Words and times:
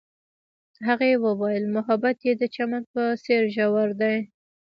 هغې 0.87 1.11
وویل 1.25 1.65
محبت 1.75 2.17
یې 2.27 2.33
د 2.37 2.43
چمن 2.55 2.83
په 2.93 3.01
څېر 3.23 3.43
ژور 3.55 3.89
دی. 4.01 4.17